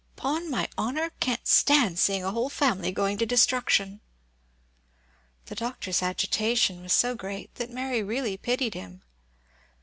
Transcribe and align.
'Pon 0.15 0.49
my 0.49 0.67
honour, 0.79 1.11
can't 1.19 1.47
stand 1.47 1.99
seeing 1.99 2.23
a 2.23 2.31
whole 2.31 2.49
family 2.49 2.91
going 2.91 3.19
to 3.19 3.25
destruction!" 3.27 4.01
The 5.45 5.53
Doctor's 5.53 6.01
agitation 6.01 6.81
was 6.81 6.91
so 6.93 7.13
great 7.13 7.53
that 7.57 7.69
Mary 7.69 8.01
really 8.01 8.35
pitied 8.35 8.73
him. 8.73 9.03